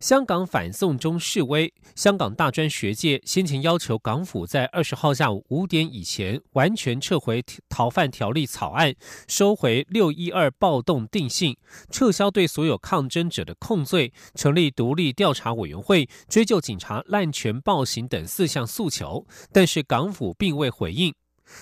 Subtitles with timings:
[0.00, 8.94] 香港反送中示威，香港大专学界先前要求港府在二十号下午五点以前完全撤回逃犯条例草案，
[9.26, 11.56] 收回六一二暴动定性，
[11.90, 21.14] 撤销对所有抗争者的控罪，成立独立调查委员会，追究警察滥权暴行等四项诉求，但是港府并未回应。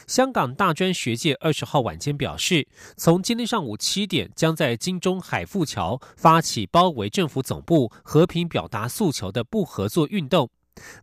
[0.06, 10.50] 香港大专学界二十号晚间表示，从今天上午七点，将在金钟海富桥发起包围政府总部、和平表达诉求的不合作运动。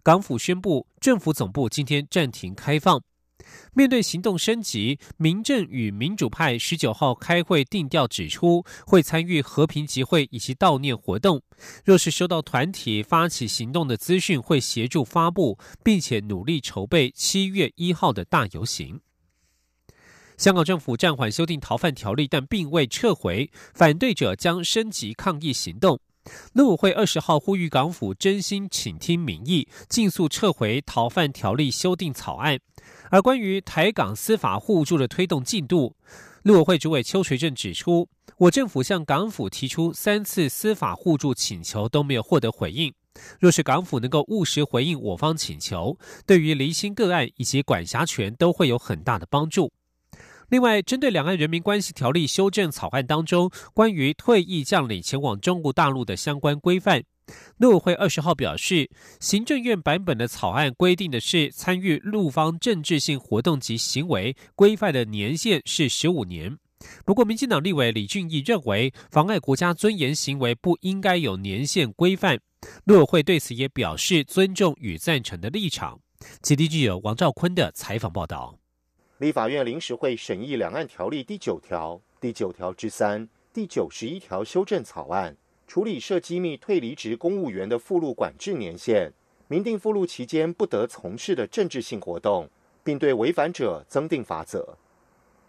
[0.04, 3.02] 港府宣布，政府总部今天暂停开放。
[3.74, 11.42] 面对行动升级，民政与民主派十九号开会定调指出，会参与和平集会以及悼念活动。
[11.84, 19.02] 若是收到团体发起行动的资讯，会协助发布，并且努力筹备七月一号的大游行。
[20.38, 26.00] 香港政府暂缓修订逃犯条例，但并未撤回，反对者将升级抗议行动。
[26.54, 32.60] 陆委会二十号呼吁港府真心倾听民意，尽速撤回逃犯条例修订草案。
[33.10, 35.96] 而关于台港司法互助的推动进度，
[36.44, 38.08] 陆委会主委邱垂正指出，
[38.38, 42.94] 我政府向港府提出三次司法互助请求都没有获得回应。
[43.40, 49.72] 若是港府能够务实回应我方请求，对于离心个案以及管辖权都会有很大的帮助。
[50.50, 57.04] 另外，针对两岸人民关系条例修正草案当中关于退役将领前往中国大陆的相关规范，
[57.58, 66.58] 陆委会二十号表示，行政院版本的草案规定的是参与陆方政治性活动及行为规范的年限是十五年。
[67.06, 72.38] 不过，民进党立委李俊毅认为，妨碍国家尊严行为不应该有年限规范。
[72.84, 76.00] 陆委会对此也表示尊重与赞成的立场。
[76.42, 78.63] 记者王兆坤的采访报道。
[79.24, 89.14] 立法院临时会审议《两岸条例》第九条、第九条之三、第九十一条修正草案，处理涉机密退离职公务员的附录管制年限，
[89.48, 92.50] 明定附录期间不得从事的政治性活动，
[92.84, 94.78] 并对违反者增定罚则。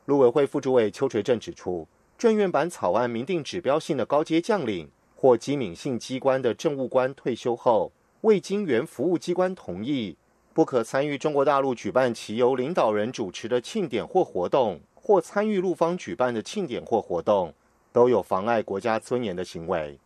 [0.04, 10.16] 陆委会副主委邱垂正指出，政院版草案明定指标性的高阶将领或机敏性机关的政务官退休后，未经原服务机关同意。
[10.54, 17.52] 不可参与中国大陆举办其由领导人主持的庆典或活动，或参与陆方举办的庆典或活动，
[17.92, 19.98] 都有妨碍国家尊严的行为。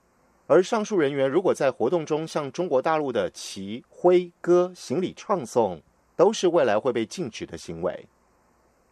[0.47, 5.82] 而上述人员如果在活动中向中国大陆的旗徽歌行礼唱颂，
[6.16, 8.06] 都是未来会被禁止的行为。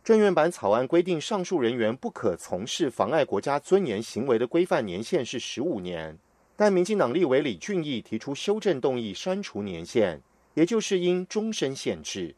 [0.05, 6.19] 政院版草案规定，上述人员不可从事妨碍国家尊严行为的规范年限是十五年，
[6.55, 10.21] 但民进党立委李俊义提出修正动议，删除年限。
[10.56, 12.34] 也就是因终身限制，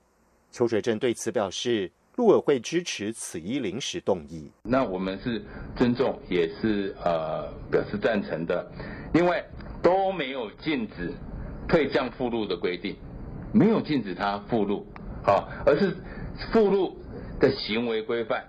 [0.50, 4.50] 邱水正对此表示，陆委会支持此一临时动议。
[4.64, 5.40] 那我们是
[5.76, 8.68] 尊重，也是呃表示赞成的。
[9.14, 9.40] 另外
[9.80, 11.14] 都没有禁止
[11.68, 12.96] 退降附录的规定，
[13.54, 14.84] 没有禁止他附录，
[15.22, 15.96] 好，而是
[16.52, 16.98] 附录
[17.38, 18.44] 的行为规范。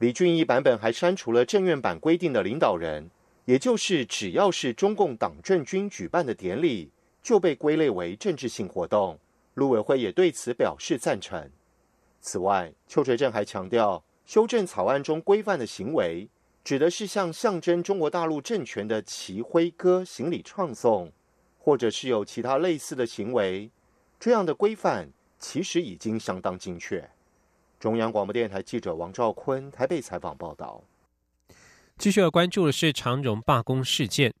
[0.00, 3.08] 李俊义版本还删除了政院版规定的领导人，
[3.44, 6.90] 也就是只要是中共党政军举办的典礼。
[7.24, 9.18] 就被归类为政治性活动，
[9.54, 11.50] 陆委会也对此表示赞成。
[12.20, 16.28] 此外，邱垂正还强调，修正草案中规范的行为，
[16.62, 21.10] 指的是向象征中国大陆政权的旗徽歌行礼唱诵，
[21.58, 23.70] 或者是有其他类似的行为。
[24.20, 27.08] 这样的规范其实已经相当精确。
[27.80, 30.84] 中央广播电台记者王兆坤台北采访报道。
[31.96, 34.34] 继续要关注的是长荣罢工事件。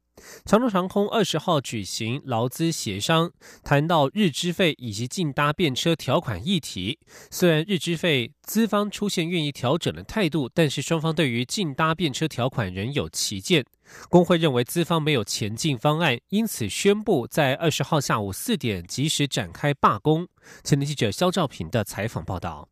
[0.44, 3.30] 长荣航空二十号举行劳资协商，
[3.62, 6.98] 谈到日资费以及竞搭便车条款议题。
[7.30, 13.64] 虽然日资费资方出现愿意调整的态度，但是双方对于竞搭便车条款仍有歧见。
[14.08, 20.26] 工会认为资方没有前进方案，因此宣布在二十号下午四点及时展开罢工。
[20.62, 22.68] 前天记者肖兆平的采访报道。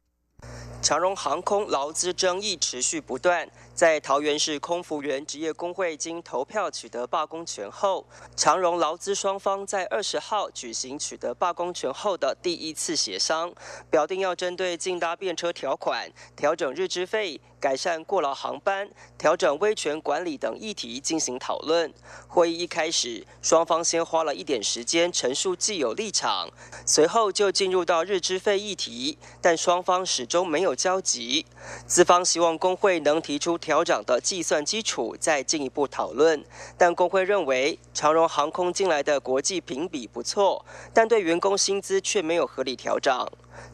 [0.81, 3.49] 长荣航空劳资争议持续不断。
[3.83, 8.07] 在桃园市空服员职业工会经投票取得罢工权后，
[8.37, 13.53] 长荣劳资双方在二十号举行取得罢工权后的第一次协商，
[13.91, 17.41] 表定要针对竞搭便车条款、调整日资费。
[17.63, 21.95] 改善过劳航班、调整威权管理等议题进行讨论。
[22.27, 26.49] 会议一开始，双方先花了一点时间陈述既有立场，
[26.85, 31.47] 随后就进入到日资费议题，但双方始终没有交集。
[31.87, 36.45] 资方希望工会能提出调调整的计算基础，再进一步讨论。
[36.77, 43.27] 但工会认为，长荣航空进来的国际评比不错，但对员工薪资却没有合理调整。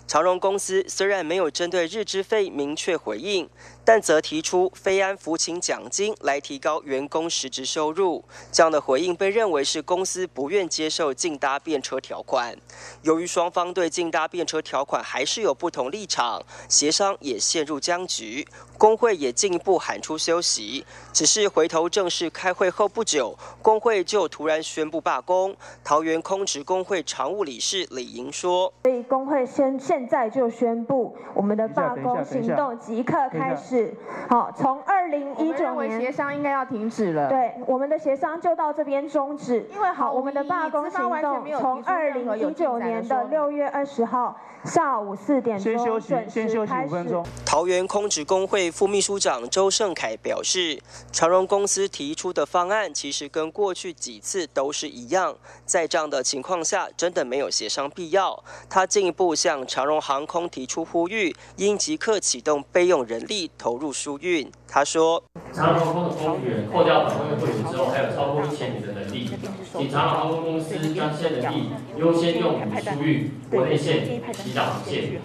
[0.07, 3.49] 长荣公司虽然没有针对日资费明确回应，
[3.85, 8.25] 但则提出非安服勤奖金来提高员工实质收入。
[8.51, 12.57] 这样的回应被认为是公司不愿接受竞搭便车条款。
[13.03, 18.47] 由于双方对竞搭便车条款还是有不同立场，协商也陷入僵局。
[18.79, 25.57] 工会也进一步喊出休息，只是回头正式开会后不久，工会就突然宣布罢工。
[25.83, 33.93] 桃园空职工会常务理事李莹说：“所以工会先现在就宣布，我们的罢工行动即刻开始。
[34.29, 37.29] 好，从二零一九年协商应该要停止了。
[37.29, 39.69] 对，我们的协商就到这边终止。
[39.75, 47.23] 因为好，我们的罢工行动从二零一九年的六月二十号下午四点钟准时开始。
[47.45, 48.69] 桃园空职工会。
[48.71, 50.79] 副秘书长周胜凯表示，
[51.11, 55.35] 长荣公司提出的方案其实跟过去几次都是一样，
[55.65, 58.39] 在这样的情况下，真的没有协商必要。
[58.69, 64.51] 他进一步向长荣航空提出呼吁，应即刻启动备用人力投入疏运。
[64.67, 65.23] 他说
[65.53, 69.31] ：“长荣航空的公务员扣掉本会会员之后，还有超过一千名的能力，
[69.73, 75.21] 请长荣航空公司将这些能力优先用于疏运国内线、及岛航线。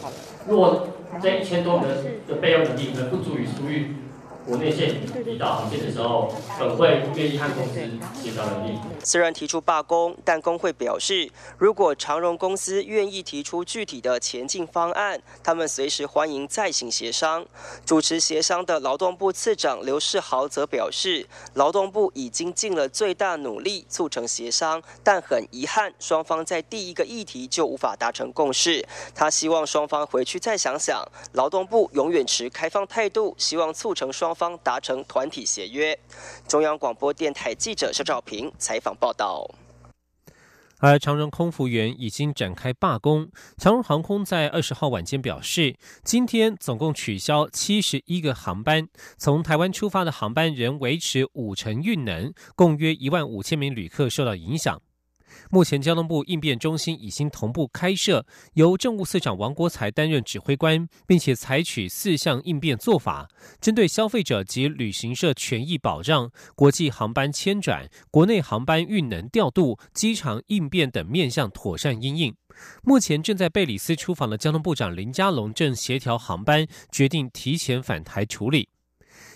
[0.47, 0.87] 若
[1.21, 4.02] 这一千多人的备用能力能不足以疏运。
[4.45, 4.89] 国内线
[5.25, 7.79] 移到航线的时候，本会愿意和公司
[8.21, 8.77] 协调能力。
[9.01, 17.45] 虽然提出罢工，但工会表示，如果长荣公司愿意提出具体的前进方案，他们随时欢迎再行协商。
[17.85, 28.85] 主持协商的劳动部次长刘世豪则表示，劳动部已经尽了最大努力促成协商，但很遗憾，双方在第一个议题就无法达成共识。
[29.15, 31.01] 他希望双方回去再想想，
[31.31, 34.32] 劳动部永远持开放态度，希望促成双。
[34.33, 35.97] 方达成团体协约。
[36.47, 39.45] 中央广播电台记者肖兆平采访报道。
[40.79, 43.29] 而长荣空服员已经展开罢工。
[43.57, 54.81] 长荣航空在二十号晚间表示，今天总共取消七十一个航班，从台湾出发的航班仍维持五成运能，共约一万五千名旅客受到影响。
[55.49, 63.29] 目前，交通部应变中心已经同步开设，由政务司长王国才担任指挥官，并且采取四项应变做法，
[63.61, 72.35] 针对消费者及旅行社权益保障、国际航班迁转、国内航班运能调度、机场应变等面向妥善应应。
[72.83, 78.69] 目前正在贝里斯出访的交通部长林佳龙正协调航班，决定提前返台处理。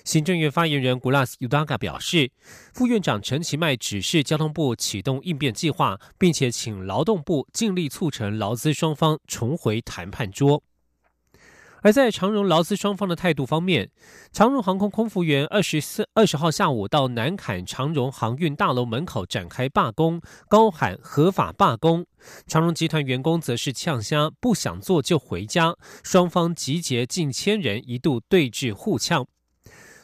[0.07, 2.31] 行政院发言人古拉斯尤达嘎表示，
[2.73, 10.63] 副院长陈其迈指示交通部启动应变计划，并且请劳动部尽力促成劳资双方重回谈判桌。
[11.81, 13.91] 而在长荣劳资双方的态度方面，
[14.31, 22.05] 长荣航空空服员二十四二十号下午到南坎长荣航运大楼门口展开罢工，高喊合法罢工。
[22.47, 25.75] 长荣集团员工则是呛虾，不想做就回家。
[26.01, 29.27] 双方集结近千人，一度对峙互呛。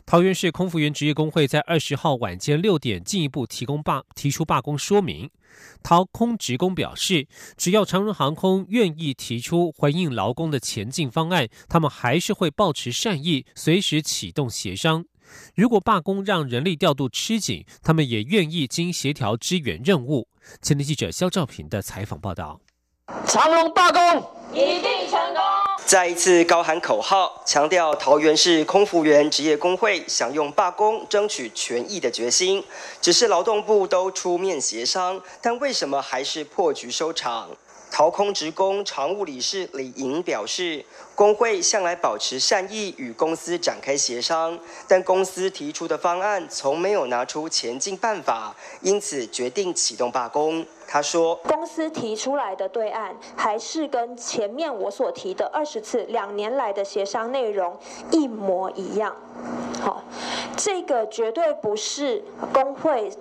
[0.05, 5.29] 桃园市空服员职业工会在二十号晚间六点进一步提供罢提出罢工说明。
[5.81, 7.27] 桃空职工表示，
[7.57, 15.05] 只要长荣航空愿意提出回应劳工的前进方案，他们还是会保持善意，随时启动协商。
[15.55, 20.27] 如果罢工让人力调度吃紧，他们也愿意经协调支援任务。
[20.61, 22.59] 前天记者肖兆平的采访报道。
[23.25, 24.01] 长荣罢工
[24.51, 25.62] 一定成功。
[25.85, 32.63] 再一次高喊口号，强调桃园市空服员职业工会想用罢工争取权益的决心。
[33.01, 37.49] 只是劳动部都出面协商，但为什么还是破局收场？
[37.93, 40.83] 桃空职工常务理事李莹表示，
[41.13, 44.57] 工会向来保持善意与公司展开协商，
[44.87, 50.65] 但公司提出的方案从没有拿出前进办法，因此决定启动罢工。
[50.87, 57.77] 他说：“公司提出来的对案，还是跟前面我所提的二十次两年来的协商内容
[58.09, 59.15] 一模一样。
[59.79, 60.03] 好，
[60.57, 63.11] 这个绝对不是工会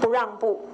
[0.00, 0.68] 不让步，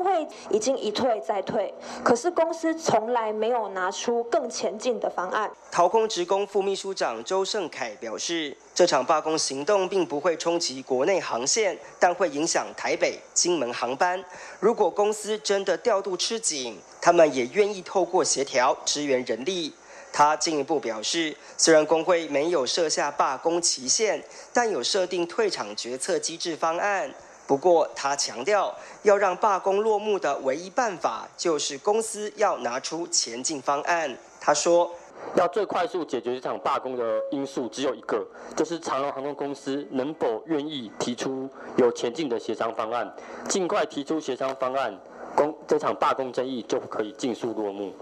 [0.00, 5.50] 工会已经一退再退，可是公司从来没有拿出更前进的方案。
[5.70, 14.24] 陶空职工副秘书长周胜凯表示，这场罢工行动并不会冲击国内航线，但会影响台北、金门航班。
[14.58, 19.74] 如果公司真的调度吃紧，他们也愿意透过协调支援人力。
[20.12, 27.12] 他进一步表示，虽然工会没有设下罢工期限，但有设定退场决策机制方案。
[27.50, 34.16] 不过，他强调，要让罢工落幕的唯一办法，就是公司要拿出前进方案。
[34.40, 34.88] 他说，
[35.34, 43.12] 要最快速解决这场罢工的因素只有一个，就是长荣航空公司能否愿意提出有前进的协商方案，
[43.48, 44.96] 尽快提出协商方案。
[45.34, 47.92] 工这场罢工争议就可以尽速落幕。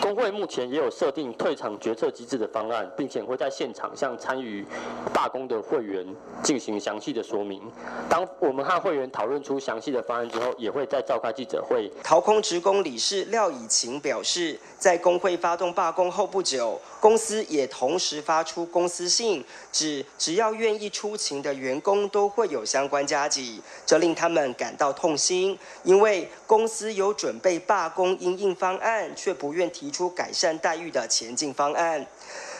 [0.00, 4.64] 工会目前也有设定退场决策机制的方案，并且会在现场向参与
[5.12, 6.06] 罢工的会员
[6.42, 7.60] 进行详细的说明。
[8.08, 11.90] 当我们和会员讨论出详细的方案之后，也会再召开记者会。
[12.02, 26.75] 掏空职工理事廖以晴表示，在工会发动罢工后不久，公司也同时发出公司信，指只要愿意出勤的员工都会有相关加给，这令他们感到痛心，因为公司。
[26.76, 32.06] 司有准备罢工应应方案，却不愿提出改善待遇的前进方案。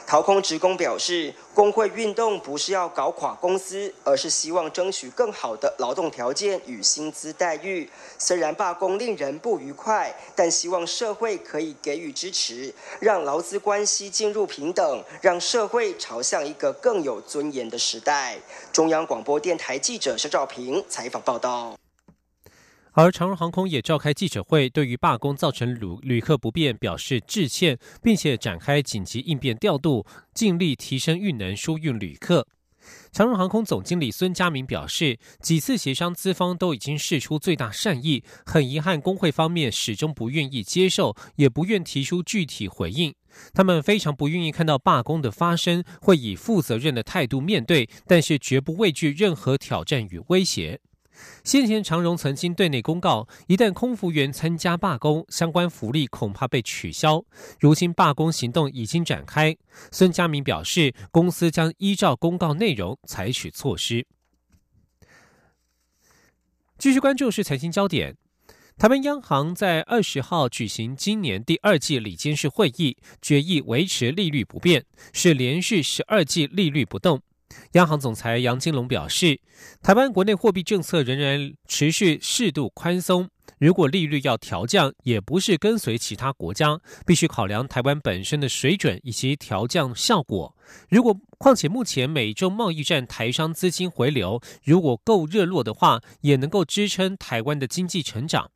[0.06, 7.90] 掏空职工表示，工会运动不是要搞垮公司，而是希望争取更好的劳动条件与薪资待遇。
[8.16, 18.38] 虽然罢工令人不愉快，但希望社会可以给予支持，让劳资关系进入平等，让社会朝向一个更有尊严的时代。
[18.73, 21.76] 中央广播电台记者肖兆平采访报道。
[22.97, 32.49] 而长荣航空也召开记者会，对于罢工造成旅旅客不便表示致歉，并且展开紧急应变调度，尽力提升运能，疏运旅客。
[33.12, 43.15] 长荣航空总经理孙家明表示，几次协商资方都已经示出最大善意，很遗憾工会方面始终不愿意接受，也不愿提出具体回应。
[43.53, 50.81] 他们非常不愿意看到罢工的发生，会以负责任的态度面对，但是绝不畏惧任何挑战与威胁。
[51.44, 57.25] 先前长荣曾经对内公告，一旦空服员参加罢工，相关福利恐怕被取消。
[57.61, 59.56] 如今罢工行动已经展开，
[59.90, 64.06] 孙家明表示，公司将依照公告内容采取措施。
[66.78, 68.16] 继续关注是财经焦点，
[68.76, 77.23] 台湾央行在二十号举行今年第二季理监事会议，决议维持利率不变，是连续十二季利率不动。
[77.73, 79.41] 央行总裁杨金龙表示，
[79.83, 83.29] 台湾国内货币政策仍然持续适度宽松。
[83.59, 90.55] 如果利率要调降，也不是跟随其他国家，必须考量台湾本身的水准以及调降效果。
[90.91, 98.51] 如果况且目前美中贸易战台商资金回流，如果够热络的话，也能够支撑台湾的经济成长。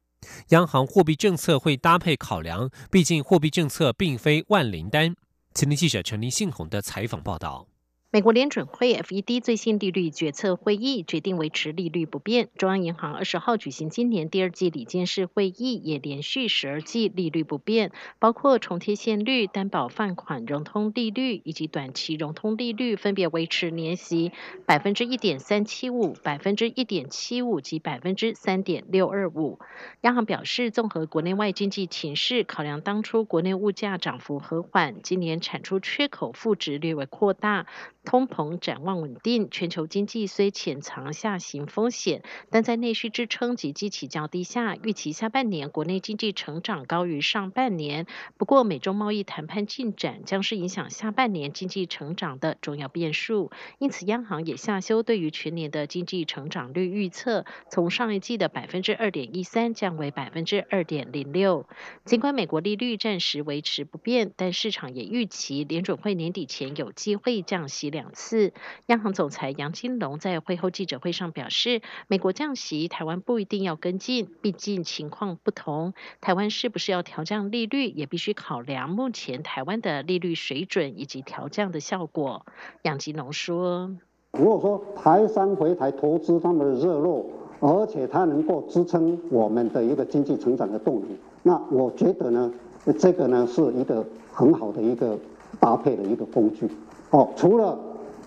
[0.48, 5.14] 央行货币政策会搭配考量，毕竟货币政策并非万灵丹。
[5.54, 7.69] 前天记者陈林信宏的采访报道。
[8.12, 12.48] 美国联准会 （FED） 最新利率决策会议决定维持利率不变。
[12.58, 24.32] 中央银行二十号举行今年第二季理监事会议，也连续十二季利率不变，包括重贴现率、担保放款融通利率以及短期融通利率，分别维持年息
[24.66, 29.60] 百分之一点三七五、百分之一点七五及百分之三点六二五。
[30.00, 37.68] 央行表示，综合国内外经济情势，考量当初国内物价涨幅和缓，今年产出缺口负值略微扩大。
[38.02, 48.06] 通膨展望稳定，全球经济虽潜藏下行风险，但在内需支撑及基期较低下，预期下半年国内经济成长高于上半年。
[48.38, 61.66] 不过，美中贸易谈判进展将是影响下半年经济成长的重要变数，因此央行也下修对于全年的经济成长率预测，从上一季的百分之二点一三降为百分之二点零六。
[62.06, 67.89] 尽管美国利率暂时维持不变，但市场也预期联准会年底前有机会降息。
[67.90, 68.52] 两次，
[68.86, 75.92] 央行总裁杨金龙在会后记者会上表示，美国降息，台湾不一定要跟进，毕竟情况不同。
[76.20, 82.46] 台湾是不是要调降利率，也必须考量目前台湾的利率水准以及调降的效果。
[82.82, 83.90] 杨金龙说
[84.32, 87.26] ：“如果说台商回台投资他们的热络，
[87.60, 92.52] 而且它能够支撑我们的一个经济成长的动力，那我觉得呢，
[92.98, 95.18] 这个呢是一个很好的一个
[95.58, 96.68] 搭配的一个工具。”
[97.10, 97.76] 哦，除了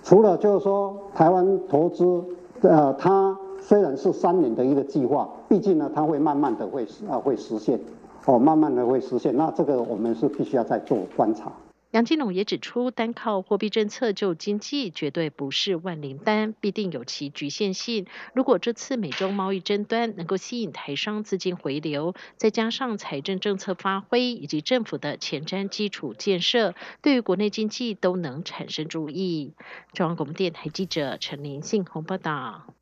[0.03, 2.21] 除了就是说台湾投资，
[2.61, 7.79] 呃，它虽然是三年的一个计划，毕竟呢，它会慢慢的会啊会实现，
[8.25, 9.33] 哦，慢慢的会实现。
[9.37, 11.49] 那这个我们是必须要再做观察。
[11.93, 18.07] 杨金龙也指出，单靠货币政策救经济绝对不是万灵丹，必定有其局限性。
[18.33, 26.73] 如果这次美中贸易争端能够吸引台商资金回流，再加上财政政策发挥以及政府的前瞻基础建设，
[27.03, 29.53] 对于国内经济都能产生注意。
[29.93, 32.73] 中央广播电台记者陈林信宏报道。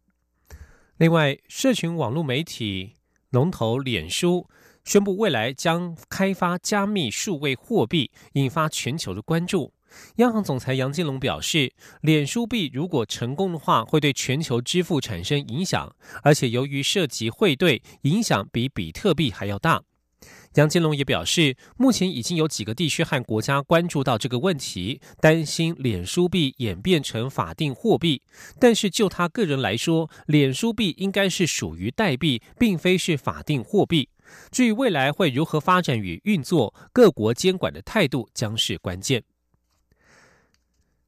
[0.95, 2.93] 另外，社群网络媒体
[3.29, 4.47] 龙头脸书。
[4.83, 9.73] 宣布未来将开发加密数位货币，引发全球的关注。
[10.15, 19.83] 央行总裁杨金龙表示，脸书币如果成功的话，会对全球支付产生影响，而且由于涉及汇兑，影响比比特币还要大。
[20.55, 28.21] 杨金龙也表示，目前已经有几个地区和国家关注到这个问题，担心脸书币演变成法定货币。
[28.59, 34.09] 但是就他个人来说，脸书币应该是属于代币，并非是法定货币。
[34.51, 39.23] 至于未来会如何发展与运作，各国监管的态度将是关键。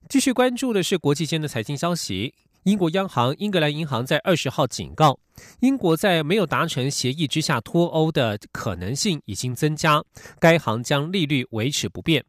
[0.09, 2.33] 继续关注的是国际间的财经消息。
[2.63, 5.19] 英国央行英格兰银行在二十号警告，
[5.59, 10.01] 英国在没有达成协议之下脱欧的可能性已经增加，
[10.39, 12.23] 该行将利率维持不变。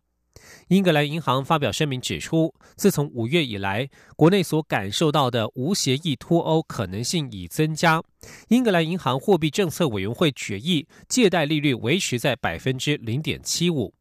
[0.69, 8.03] 英格兰银行发表声明指出，自从五月以来，国内所感受到的无协议脱欧可能性已增加。
[8.49, 13.95] 英格兰银行货币政策委员会决议，借贷利率维持在百分之零点七五。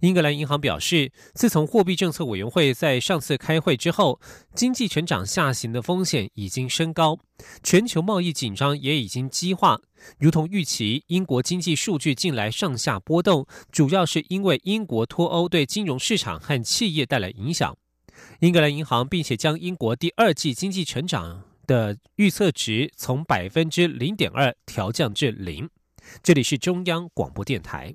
[0.00, 4.20] 英格兰银行表示，自从货币政策委员会在上次开会之后，
[4.54, 7.18] 经济成长下行的风险已经升高，
[7.62, 9.80] 全球贸易紧张也已经激化。
[10.18, 17.76] 如同预期，英国经济数据近来上下波动，主要是因为英国脱欧对金融市场和企业带来影响。
[18.40, 25.68] 英格兰银行并且将英国第二季经济成长的预测值从百分之零点二调降至零。
[26.22, 27.94] 这里是中央广播电台。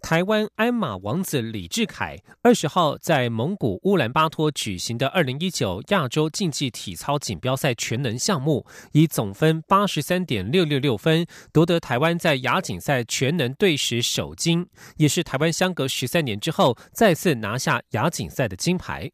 [0.00, 19.10] 台湾鞍马王子李志凯二十号在蒙古乌兰巴托举行的二零一九亚洲竞技体操锦标赛全能项目，以总分八十三点六六六分夺得台湾在亚锦赛全能队史首金，也是台湾相隔十三年之后再次拿下亚锦赛的金牌。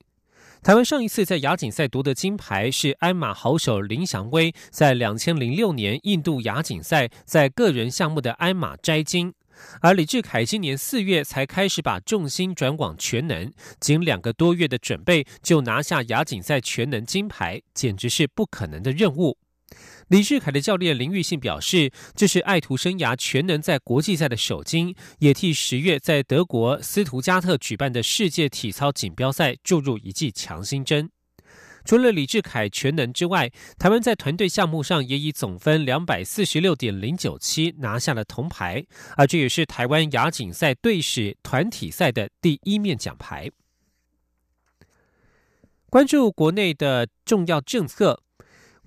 [0.61, 9.33] 台湾上一次在亚锦赛夺得金牌是鞍马好手林祥威在两千零六年印度亚锦赛在个人项目的鞍马摘金，
[9.81, 19.39] 而李志凯今年四月才开始把重心转往全能，仅两个多月的准备就拿下亚锦赛全能金牌，简直是不可能的任务。
[20.09, 31.11] 李志凯的教练林玉信表示，这是爱徒生涯全能在国际赛的首金，也替十月在德国斯图加特举办的世界体操锦标赛注入一剂强心针。
[31.89, 38.85] 除了李志凯全能之外，台湾在团队项目上也以总分两百四十六点零九七拿下了铜牌，
[39.17, 43.51] 而这也是台湾亚锦赛队史团体赛的第一面奖牌。
[45.89, 48.23] 关注国内的重要政策。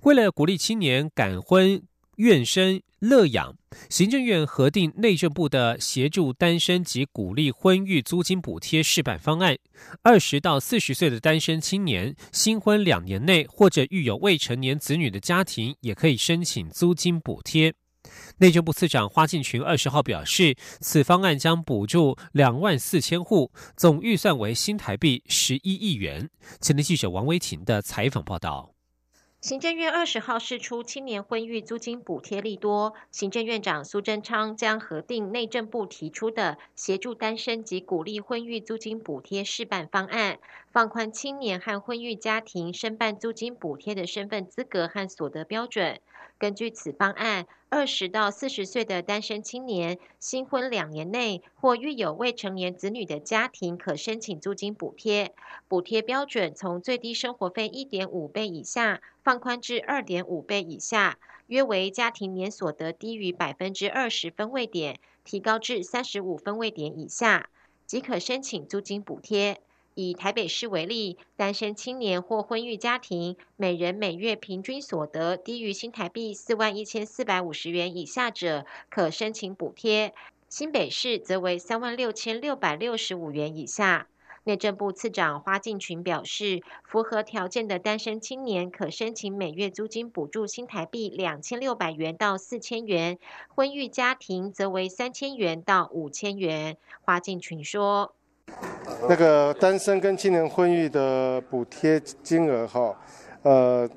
[0.02, 1.82] 为了鼓励青年感婚、
[2.22, 3.56] 愿生、乐养，
[3.90, 9.58] 行政院核定内政部的协助单身及鼓励婚育租金补贴试办方案。
[10.02, 17.74] 二十到四十岁的单身青年，新婚两年内或者育有未成年子女的家庭，也可以申请租金补贴。
[18.38, 26.30] 内政部次长花敬群二十号表示，此方案将补助两万四千户，总预算为新台币十一亿元。
[26.60, 28.71] 前的记者王威婷的采访报道。
[29.42, 40.38] 行政院二十号释出青年婚育租金补贴利多，行政院长苏贞昌将核定内政部提出的协助单身及鼓励婚育租金补贴试办方案，
[40.70, 46.00] 放宽青年和婚育家庭申办租金补贴的身份资格和所得标准。
[46.38, 55.34] 根据此方案，二十到四十岁的单身青年，新婚两年内或育有未成年子女的家庭，可申请租金补贴。
[55.68, 67.48] 补贴标准从最低生活费一点五倍以下，放宽至二点五倍以下，约为家庭年所得低于百分之二十分位点，提高至三十五分位点以下，
[67.86, 69.62] 即可申请租金补贴。
[69.94, 80.14] 以台北市为例，单身青年或婚育家庭，每人每月平均所得低于新台币四万一千四百五十元以下者，可申请补贴。
[80.48, 84.08] 新北市则为三万六千六百六十五元以下。
[84.44, 96.76] 内政部次长花敬群表示，符合条件的单身青年可申请每月租金补助新台币两千六百元到四千元，婚育家庭则为三千元到五千元。
[97.02, 98.16] 花敬群说
[99.08, 102.96] ：“那个单身跟青年婚育的补贴金额，哈，
[103.42, 103.88] 呃。”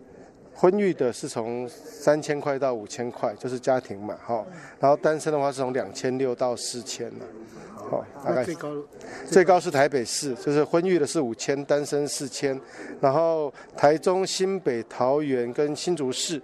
[0.58, 4.42] 婚育的是从三千块到五千块，就是家庭嘛，哈。
[4.80, 7.26] 然后单身的话是从两千六到四千了，
[7.76, 8.70] 好，大概最高
[9.26, 12.58] 最高是台北市，就是婚育的是五千，单身四千。
[13.02, 16.42] 然后台中、新北、桃园跟新竹市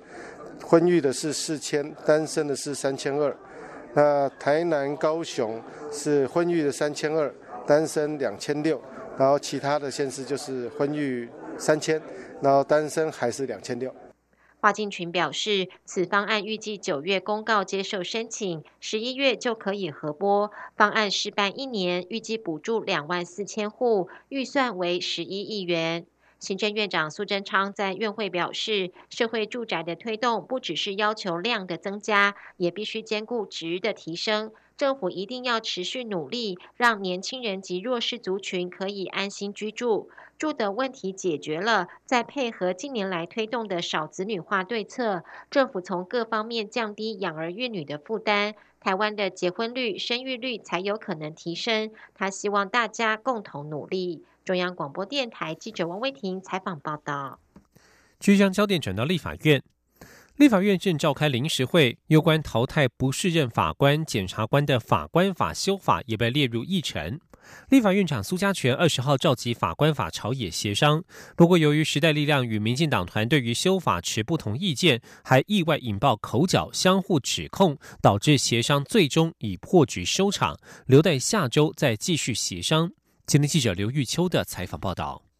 [0.61, 3.33] 婚育的是四千，单身的是三千二。
[3.93, 7.33] 那台南、高雄是婚育的三千二，
[7.65, 8.81] 单身两千六。
[9.17, 12.01] 然后其他的县市就是婚育三千。
[12.41, 13.93] 然后单身还是两千六。
[14.59, 20.51] 华进群表示，此方案预计九月公告接受申请，十一月就可以核拨。
[20.75, 26.05] 方案试办一年，预计补助两万四千户，预算为十一亿元。
[26.39, 34.51] 行政院长苏贞昌在院会表示，社会住宅的推动不只是要求量的增加，也必须兼顾值的提升。
[34.81, 40.09] 政府一定要持续努力，让年轻人及弱势族群可以安心居住。
[40.39, 51.91] 住的问题解决了，再配合近年来推动的少子女化对策，政府从各方面降低养儿育女的负担，台湾的结婚率、生育率才有可能提升。
[52.15, 54.23] 他希望大家共同努力。
[54.43, 57.37] 中央广播电台记者王威婷采访报道。
[58.19, 59.61] 据将焦点转到立法院。
[60.37, 67.19] 立法院正召开临时会，有关淘汰不适任法官、检察官的法官法修法也被列入议程。
[67.69, 71.03] 立法院长苏家全二十号召集法官法朝野协商，
[71.35, 82.91] 不过由于时代力量与民进党团对于修法持不同意见，还意外引爆口角、相互指控，导致协商最终以破局收场，留待下周再继续协商。
[83.25, 85.30] 今天记者刘玉秋的采访报道。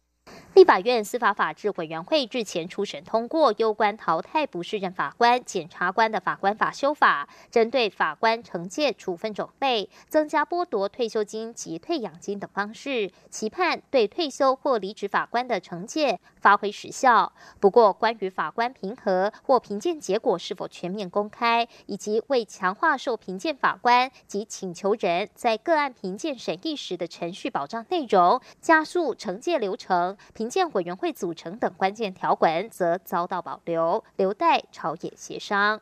[0.54, 17.32] 立法院司法法制委员会日前初审通过有关淘汰不适任法官、检察官的法官法修法，针对法官惩戒处分种类，增加剥夺退休金及退养金等方式，期盼对退休或离职法官的惩戒发挥实效。
[17.58, 30.18] 不过，关于法官评核或评鉴结果是否全面公开，以及为强化受评鉴法官及请求人在个案评鉴审议时的程序保障内容，加速惩戒流程。
[30.42, 35.80] 评鉴委员会组成等关键条款则遭到保留，留待朝野协商。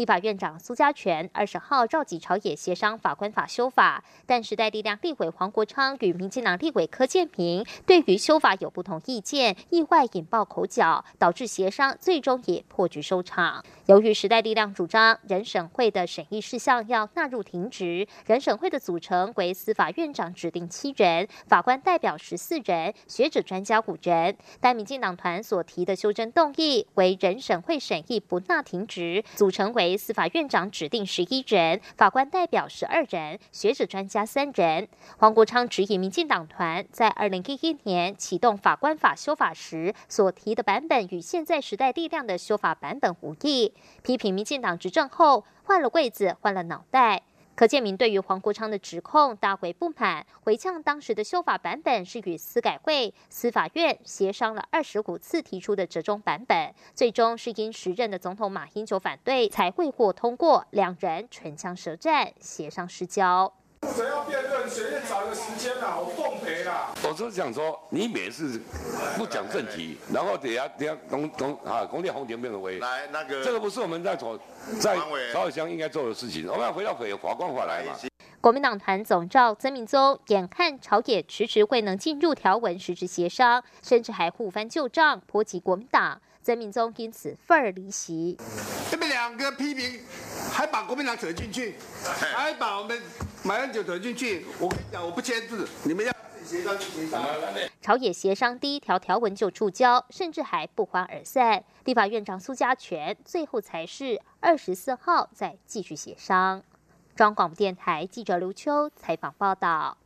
[0.00, 13.62] 立法院长苏家全二十号召集朝野协商法官法修法，但时代力量立委黄国昌与民进党立委柯建平对于修法有不同意见，意外引爆口角，导致协商最终也破局收场。
[13.84, 29.89] 由于时代力量主张人审会的审议事项要纳入停职，人审会的组成为司法院长指定七人，法官代表十四人，学者专家五人，但民进党团所提的修正动议为人审会审议不纳停职，组成为。
[29.96, 34.88] 司法院长指定十一人，法官代表十二人，学者专家三人。
[35.18, 43.72] 黄国昌质疑民进党团在二零一一年启动法官法修法时所提的版本与现在时代力量的修法版本无异，
[44.02, 47.22] 批评民进党执政后换了位子换了脑袋。
[47.60, 63.06] 柯建明对于黄国昌的指控大为不满，回呛当时的修法版本是与司改会、司法院协商了二十五次提出的折中版本，最终是因时任的总统马英九反对才会获通过，两人唇枪舌战，协商失
[63.90, 63.96] 交。
[63.96, 66.90] 谁要辩论，随便找个时间啦，我奉陪啦。
[67.02, 68.60] 我是想说，你每次
[69.16, 74.38] 不讲正题，然后等下等下公公啊，公电红点变成为来那个，这个不是我们在所
[74.78, 74.96] 在
[75.32, 76.46] 朝野乡应该做的事情。
[76.48, 77.94] 我们要回到回华光法来嘛。
[78.40, 86.20] 国民党团总召曾明宗眼看朝野迟迟未能进入条文实质协商，甚至还互翻旧账，波及国民党。
[86.42, 88.38] 曾明宗因此愤而离席。
[88.90, 90.00] 这边两个批评，
[90.60, 91.74] 还把国民党扯进去，
[92.34, 93.00] 还把我们
[93.42, 94.44] 马英九扯进去。
[94.58, 97.24] 我跟你讲，我不签字，你们要自己协商就协商。
[97.80, 101.64] 朝野协商第一条条文就触礁，甚至还不欢而散。
[101.86, 106.62] 立法院长苏家全最后才是二十四号再继续协商。
[107.16, 109.96] 中央广播电台记者刘秋采访报道。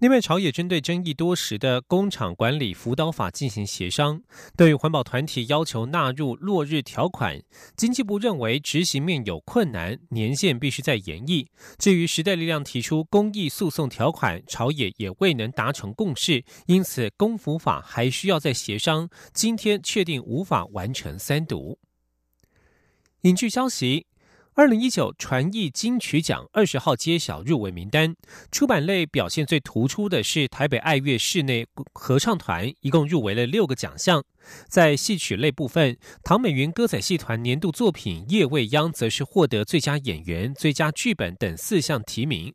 [0.00, 4.22] 另外，朝野针对争议多时的工厂管理辅导法进行协商，
[4.56, 7.38] 对环保团体要求纳入落日条款，
[7.76, 11.46] 经济部认为执行面有困难，年限必须再延议。
[11.76, 19.06] 至于时代力量提出公益诉讼条款，朝野也未能达成共识，因此公辅法还需要再协商。
[19.34, 21.78] 今天确定无法完成三读。
[23.20, 24.06] 影剧消息。
[24.54, 28.14] 二零一九传艺金曲奖二十号揭晓入围名单，
[28.50, 34.24] 出版类表现最突出的是台北爱乐室内合唱团，一共入围了六个奖项。
[34.68, 42.54] 在戏曲类部分，唐美云歌仔戏团年度作品《夜未央》则是获得最佳演员、最佳剧本等四项提名。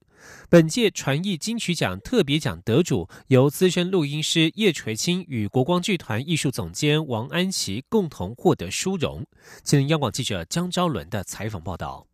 [0.49, 9.25] 本届传艺金曲奖特别奖得主由资深录音师叶垂青与国光剧团艺术总监王安琪共同获得殊荣。
[9.61, 12.07] 今天央广记者江昭伦的采访报道。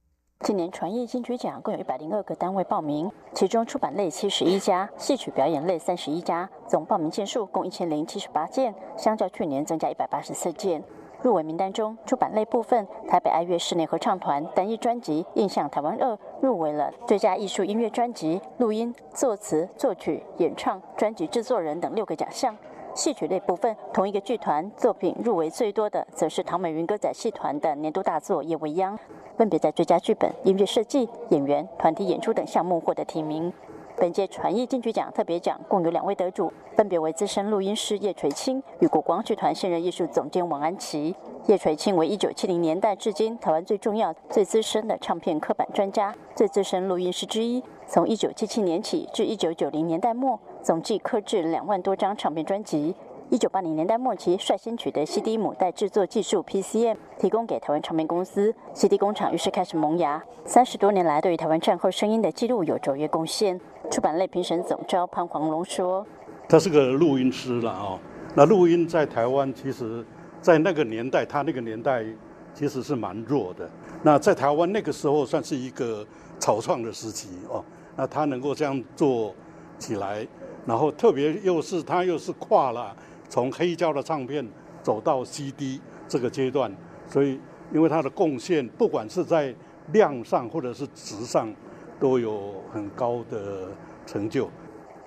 [0.44, 10.84] 今年传艺金曲奖共有一百零二个单位报名，其中出版类七十一家，戏曲表演类三十一家，总报名件数共一千零七十八件，相较去年增加一百八十四件。
[11.22, 22.58] 入围名单中，出版类部分，台北爱乐室内合唱团单一专辑《印象台湾二》入围了最佳艺术音乐专辑、录音、作词、作曲、演唱、专辑制作人等六个奖项。
[22.94, 28.98] 戏曲类部分，同一个剧团作品入围最多的，则是唐美云歌仔戏团的年度大作《夜未央》，
[29.38, 33.52] 分别在最佳剧本、音乐设计、演员、团体演出等项目获得提名。
[33.98, 41.16] 本届传艺金曲奖特别奖共有两位得主，分别为资深录音师叶垂青与国光剧团现任艺术总监王安琪。
[41.48, 47.64] 叶垂青为1970年代至今台湾最重要、最资深的唱片刻板专家、最资深录音师之一。
[47.86, 52.96] 从1977年起至1990年代末，总计刻制两万多张唱片专辑。
[53.30, 60.22] 一九八零年代末期，率先取得 CD 母带制作技术 PCM，提供给台湾唱片公司，CD 工厂于是开始萌芽。
[60.46, 63.60] 三十多年来，对于台湾战后声音的记录有卓越贡献。
[63.90, 66.06] 出版类评审总召潘黄龙说
[66.48, 68.00] ：“他是个录音师了哦，
[68.36, 70.06] 那录音在台湾，其实，
[70.42, 72.06] 在那个年代，他那个年代
[72.54, 73.68] 其实是蛮弱的。
[74.04, 76.06] 那在台湾那个时候，算是一个
[76.38, 77.64] 草创的时期哦。
[77.96, 79.34] 那他能够这样做
[79.80, 80.28] 起来，
[80.66, 82.96] 然后特别又是他又是跨了。”
[83.30, 84.46] 从黑胶的唱片
[84.84, 86.70] 走到 CD 这个阶段，
[87.08, 87.40] 所以
[87.74, 89.56] 因为他的贡献，不管是在
[89.94, 91.50] 量上或者是值上，
[91.98, 93.70] 都有很高的
[94.06, 94.50] 成就。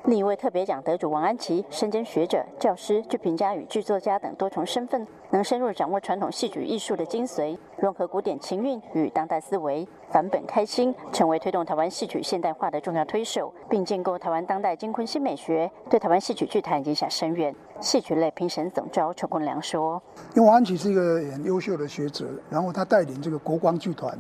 [0.07, 17.55] 另一位特别奖得主王安琪，身兼学者、教师、剧评家与剧作家等多重身份，能深入掌握传统戏曲艺术的精髓，融合古典情韵与当代思维，返本开新，成为推动台湾戏曲现代化的重要推手，并建构台湾当代金昆新美学，对台湾戏曲剧坛影响深远。
[17.81, 20.03] 戏曲类评审总召陈坤良说
[20.37, 24.15] ：“因为王安琪是一个很优秀的学者，然后他带领这个国光剧团，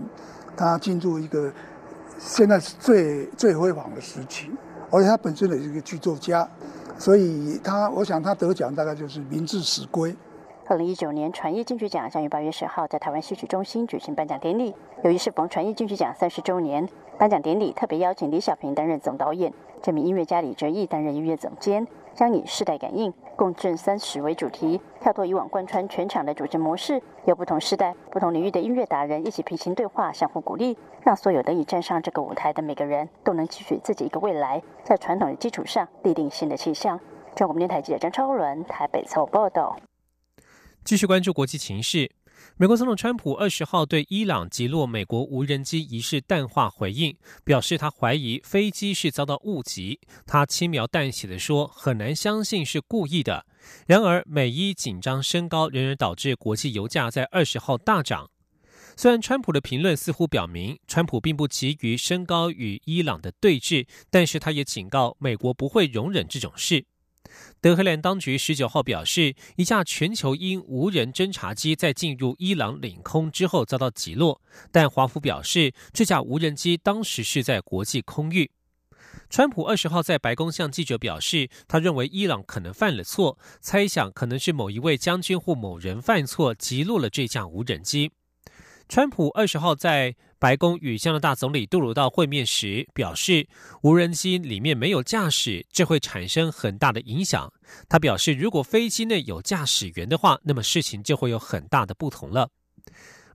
[0.57, 1.53] 他进入一个
[2.18, 4.51] 现在是最最辉煌的时期。”
[4.94, 6.48] 而且他本身也是一个剧作家，
[6.96, 10.14] 所以他我想他得奖大概就是名至实归。
[10.66, 14.72] 二零一九年传艺金曲奖将于八月十号在台湾戏曲中心举行颁奖典礼。
[15.02, 19.52] 由于是逢传艺金曲奖三十周年，颁奖典礼特别邀请李小平担任总导演，
[19.83, 21.85] 这名音乐家李哲毅担任音乐总监。
[22.14, 36.98] 将以世代感应、共振三十为主题，跳脱以往贯穿全场的主持模式，由不同时代、不同领域的音乐达人一起平行对话，相互鼓励，让所有得以站上这个舞台的每个人都能期许自己一个未来，在传统的基础上立定新的气象。
[37.35, 39.77] 中国电台记者张超伦台北采报道。
[40.85, 42.11] 继续关注国际情势。
[42.57, 49.99] 美国总统川普二十号对伊朗击落美国无人机一事淡化回应，表示他怀疑飞机是遭到误击。
[50.25, 53.45] 他轻描淡写的说：“很难相信是故意的。”
[53.88, 58.31] 然而，美伊紧张升高，仍然导致国际油价在二十号大涨。
[58.97, 66.87] 虽然川普的评论似乎表明川普并不急于升高与伊朗的对峙，但是他也警告美国不会容忍这种事。
[67.61, 78.51] 德黑兰当局十九号表示，一架全球鹰无人侦察机在进入伊朗领空之后遭到击落，但华府表示，这架无人机当时是在国际空域。
[79.31, 88.12] 川普二十号在白宫向记者表示，他认为伊朗可能犯了错，猜想可能是某一位将军或某人犯错击落了这架无人机。
[88.88, 93.49] 川普二十号在白宫与加拿大总理杜鲁道会面时表示，
[93.83, 97.53] 无人机里面没有驾驶，这会产生很大的影响。
[97.88, 102.51] 他表示，如果飞机内有驾驶员的话，那么事情就会有很大的不同了。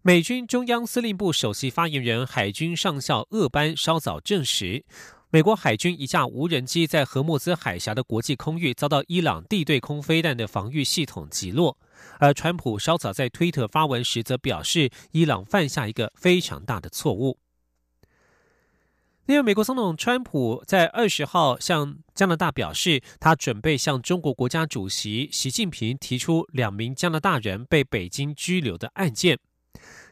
[0.01, 4.85] 美军中央司令部首席发言人海军上校厄班稍早证实。
[5.31, 11.77] 美国海军一架无人机在荷默兹海峡的国际空域遭到伊朗地对空飞弹的防御系统击落，
[12.17, 17.37] 而川普稍早在推特发文时则表示，伊朗犯下一个非常大的错误。
[19.27, 29.37] 另外，美国总统川普在二十号向加拿大表示，他准备向中国国家主席习近平提出两名加拿大人被北京拘留的案件。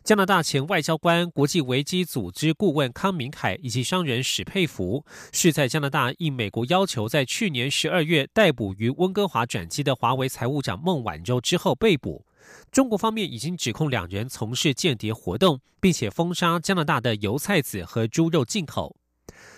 [0.08, 12.26] 加拿大前外交官、国际危机组织顾问康明凯以及商人史佩福，是在加拿大应美国要求，在去年十二月逮捕于温哥华转机的华为财务长孟晚舟之后被捕。
[12.72, 18.96] 中国方面已经指控两人从事间谍活动，并且封杀加拿大的油菜籽和猪肉进口。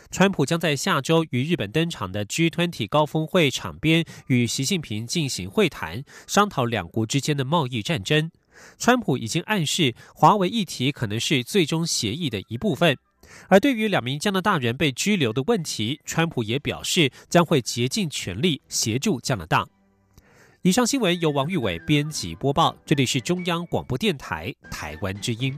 [0.09, 8.31] 川普将在下周于日本登场的 G20 高峰会场边与习近平进行会谈，商讨两国之间的贸易战争。
[8.77, 12.97] 川普已经暗示华为议题可能是最终协议的一部分。
[13.47, 19.67] 而对于两名加拿大人被拘留的问题，川普也表示将会竭尽全力协助加拿大。
[20.63, 25.57] 以上新闻由王玉伟编辑播报，这里是中央广播电台台湾之音。